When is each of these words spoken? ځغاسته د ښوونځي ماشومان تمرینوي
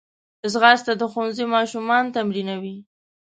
ځغاسته 0.51 0.93
د 0.97 1.01
ښوونځي 1.11 1.45
ماشومان 1.55 2.03
تمرینوي 2.15 2.77